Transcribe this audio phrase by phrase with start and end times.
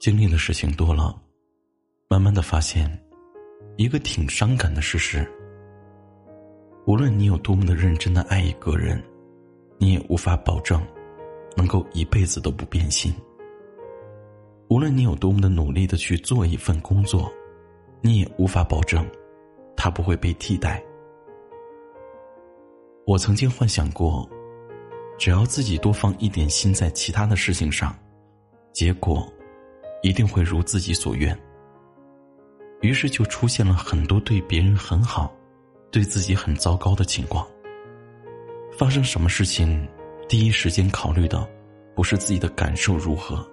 [0.00, 1.14] 经历的事情多了，
[2.08, 2.90] 慢慢的发现，
[3.76, 5.30] 一个挺伤感的事实。
[6.86, 8.98] 无论你有多么的认真的爱一个人，
[9.76, 10.82] 你也无法保证，
[11.54, 13.14] 能够一辈子都不变心。
[14.70, 17.30] 无论你有多么的努力的去做一份工作，
[18.00, 19.06] 你也无法保证，
[19.76, 20.82] 他不会被替代。
[23.06, 24.26] 我曾经幻想过，
[25.18, 27.94] 只要自己多放一点心在其他的事情上，
[28.72, 29.30] 结果。
[30.02, 31.36] 一定会如自己所愿。
[32.80, 35.30] 于是就出现了很多对别人很好，
[35.90, 37.46] 对自己很糟糕的情况。
[38.72, 39.86] 发生什么事情，
[40.28, 41.46] 第一时间考虑的
[41.94, 43.46] 不是自己的感受如何，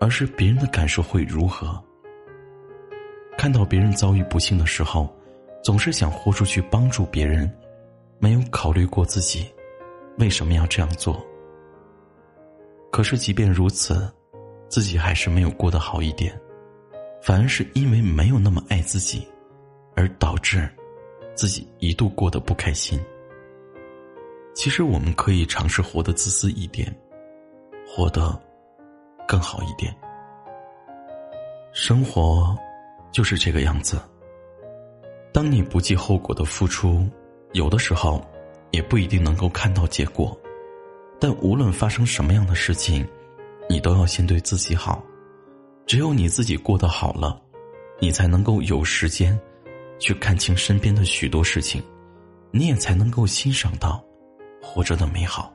[0.00, 1.80] 而是别人的感受会如何。
[3.38, 5.14] 看到别人遭遇不幸的时候，
[5.62, 7.48] 总是想豁出去帮助别人，
[8.18, 9.46] 没有考虑过自己
[10.18, 11.24] 为什么要这样做。
[12.90, 14.12] 可是即便如此。
[14.68, 16.38] 自己还是没有过得好一点，
[17.22, 19.26] 反而是因为没有那么爱自己，
[19.94, 20.68] 而导致
[21.34, 23.00] 自己一度过得不开心。
[24.54, 26.94] 其实我们可以尝试活得自私一点，
[27.86, 28.38] 活得
[29.28, 29.94] 更好一点。
[31.72, 32.56] 生活
[33.12, 34.00] 就是这个样子。
[35.32, 37.06] 当你不计后果的付出，
[37.52, 38.26] 有的时候
[38.72, 40.36] 也不一定能够看到结果。
[41.20, 43.06] 但无论发生什么样的事情。
[43.68, 45.02] 你都要先对自己好，
[45.86, 47.40] 只有你自己过得好了，
[48.00, 49.38] 你才能够有时间
[49.98, 51.82] 去看清身边的许多事情，
[52.50, 54.02] 你也才能够欣赏到
[54.62, 55.52] 活着的美好。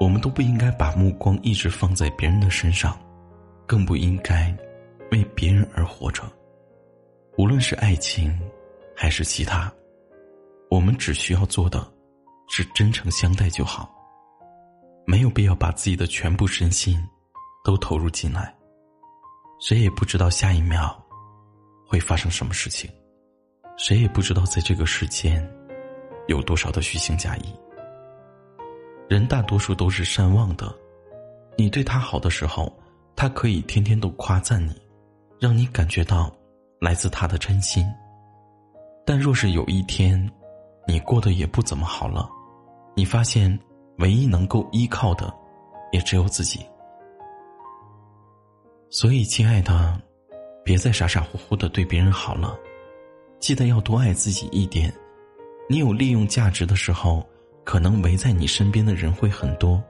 [0.00, 2.98] 我们都不应该把目光一直放在别人的身上，
[3.66, 4.54] 更不应该
[5.12, 6.22] 为别人而活着。
[7.38, 8.36] 无论是爱情
[8.94, 9.72] 还是其他，
[10.68, 11.86] 我们只需要做的
[12.48, 13.93] 是真诚相待就好。
[15.06, 16.98] 没有必要把自己的全部身心
[17.62, 18.54] 都投入进来，
[19.60, 20.98] 谁也不知道下一秒
[21.86, 22.90] 会发生什么事情，
[23.76, 25.46] 谁也不知道在这个世间
[26.26, 27.54] 有多少的虚情假意。
[29.08, 30.74] 人大多数都是善忘的，
[31.58, 32.72] 你对他好的时候，
[33.14, 34.74] 他可以天天都夸赞你，
[35.38, 36.34] 让你感觉到
[36.80, 37.86] 来自他的真心。
[39.04, 40.18] 但若是有一天，
[40.88, 42.26] 你过得也不怎么好了，
[42.96, 43.58] 你发现。
[43.98, 45.32] 唯一能够依靠的，
[45.92, 46.64] 也只有自己。
[48.90, 50.00] 所以，亲爱的，
[50.64, 52.56] 别再傻傻乎乎的对别人好了，
[53.40, 54.92] 记得要多爱自己一点。
[55.68, 57.26] 你有利用价值的时候，
[57.64, 59.82] 可能围在你身边的人会很多；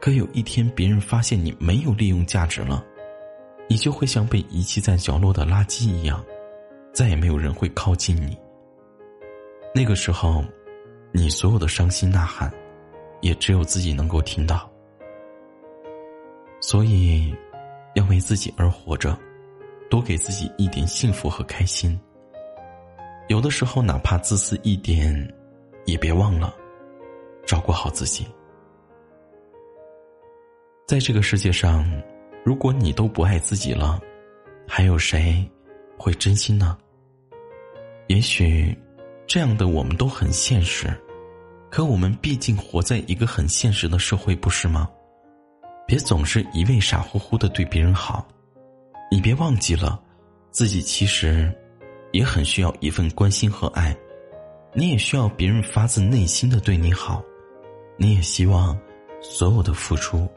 [0.00, 2.84] 可有一天别人发现你没有利用价值了，
[3.68, 6.22] 你就会像被遗弃在角落的垃圾一样，
[6.92, 8.36] 再也没有人会靠近你。
[9.74, 10.44] 那个时候，
[11.12, 12.52] 你所有的伤心呐喊。
[13.22, 14.70] 也只有自己能够听到，
[16.60, 17.34] 所以
[17.94, 19.18] 要为自己而活着，
[19.88, 21.98] 多给自己一点幸福和开心。
[23.28, 25.34] 有的时候，哪怕自私一点，
[25.86, 26.54] 也别忘了
[27.46, 28.26] 照顾好自己。
[30.86, 31.90] 在这个世界上，
[32.44, 34.00] 如果你都不爱自己了，
[34.66, 35.48] 还有谁
[35.96, 36.76] 会真心呢？
[38.08, 38.76] 也许，
[39.26, 40.88] 这样的我们都很现实。
[41.72, 44.86] 可我们毕竟活在一个很现实的社会，不是吗？
[45.86, 48.28] 别总是一味傻乎乎的对别人好，
[49.10, 49.98] 你别忘记了，
[50.50, 51.50] 自己其实
[52.12, 53.96] 也很需要一份关心和爱，
[54.74, 57.22] 你也需要别人发自内心的对你好，
[57.96, 58.78] 你也希望
[59.22, 60.28] 所有的付出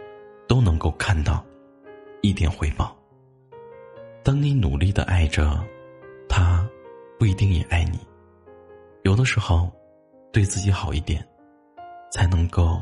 [0.48, 1.44] 都能够看到
[2.21, 2.98] 一点回报。
[4.24, 5.62] 当你努力的爱着，
[6.30, 6.65] 他
[7.19, 8.00] 不一定也爱你，
[9.04, 9.69] 有的时候。
[10.33, 11.25] 对自己好一点，
[12.15, 12.81] 才能够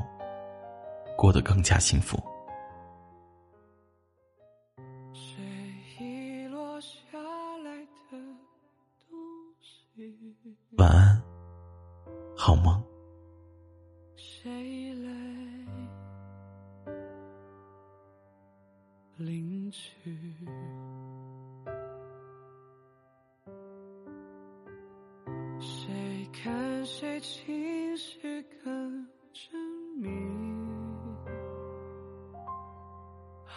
[1.18, 2.22] 过得更加幸福。
[10.78, 11.20] 晚安，
[12.38, 12.80] 好梦。
[19.18, 19.92] 领取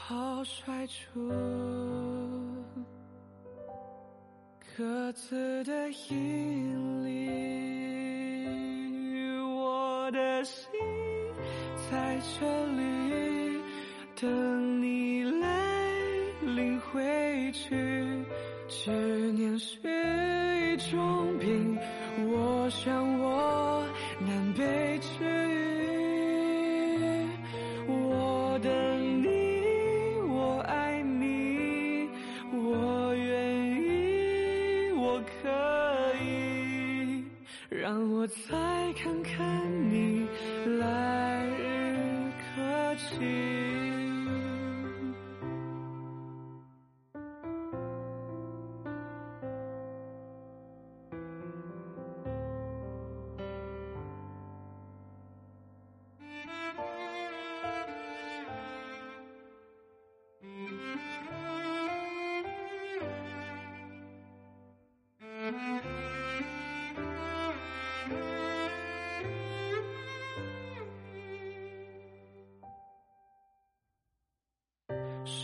[0.09, 1.29] 好甩出
[4.77, 7.27] 各自的引力，
[9.43, 10.65] 我的心
[11.91, 13.61] 在这里
[14.15, 15.91] 等你来
[16.55, 17.75] 领回去。
[18.69, 18.93] 执
[19.33, 19.77] 念是
[20.71, 21.77] 一种病，
[22.29, 23.85] 我想我
[24.21, 25.56] 难被治愈。
[35.43, 35.49] 可
[36.23, 37.25] 以，
[37.69, 39.56] 让我再看看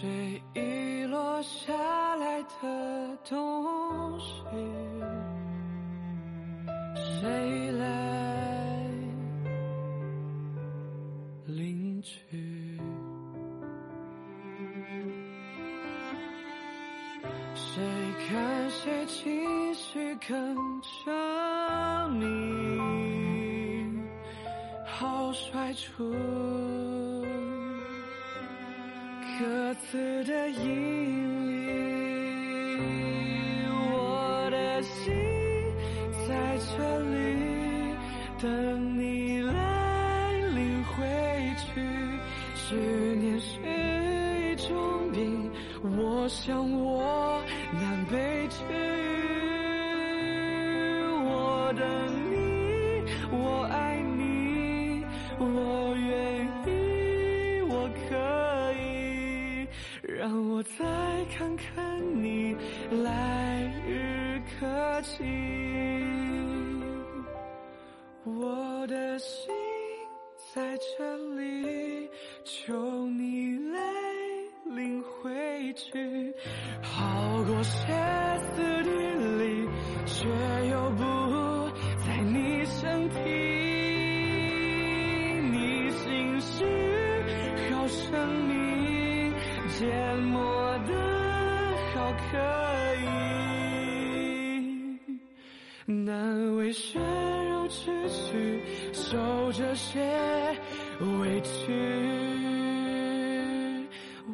[0.02, 1.72] 水遗落下
[2.16, 4.34] 来的东西，
[6.96, 8.84] 谁来
[11.46, 12.80] 领取？
[17.54, 17.80] 谁
[18.28, 21.12] 看谁情绪更狰
[22.18, 24.02] 狞，
[24.84, 26.12] 好甩出。
[29.42, 30.62] 各自的引
[31.66, 31.66] 力，
[33.90, 35.12] 我的心
[36.28, 36.72] 在这
[37.10, 37.12] 里
[38.40, 38.46] 等
[38.96, 40.94] 你来领回
[41.58, 41.82] 去。
[42.54, 42.76] 思
[43.16, 43.58] 念是
[44.52, 45.50] 一种病，
[45.82, 47.42] 我想我
[47.72, 49.02] 难被治愈。
[51.24, 51.82] 我等
[60.62, 60.84] 再
[61.36, 62.56] 看看你
[63.02, 65.24] 来日可期，
[68.24, 69.52] 我的心
[70.54, 72.08] 在这里，
[72.44, 73.80] 求你来
[74.66, 76.32] 领回去，
[76.80, 77.92] 好过歇
[78.54, 78.90] 斯底
[79.42, 79.68] 里，
[80.06, 80.28] 却
[80.70, 81.02] 又不
[82.06, 83.18] 在你身体，
[85.50, 86.64] 你心事
[87.72, 88.52] 好生命。
[89.78, 90.51] 缄默
[92.32, 92.38] 可
[92.96, 93.04] 以，
[95.86, 98.62] 难为血肉之躯，
[98.94, 100.00] 受这些
[101.20, 101.70] 委屈。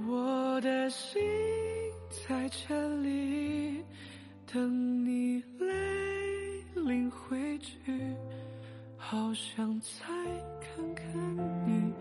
[0.06, 1.20] 我的心
[2.28, 3.82] 在这里
[4.52, 5.66] 等你来
[6.76, 7.74] 领回去，
[8.96, 10.06] 好想再
[10.60, 11.04] 看看
[11.66, 11.92] 你。